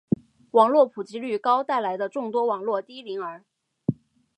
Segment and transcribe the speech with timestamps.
[0.49, 3.45] 网络普及率高带来的众多网络低龄儿